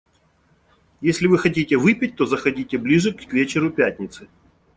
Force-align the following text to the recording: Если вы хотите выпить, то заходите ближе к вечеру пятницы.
Если 1.01 1.27
вы 1.27 1.37
хотите 1.37 1.77
выпить, 1.77 2.15
то 2.15 2.25
заходите 2.25 2.79
ближе 2.79 3.13
к 3.13 3.31
вечеру 3.31 3.69
пятницы. 3.69 4.27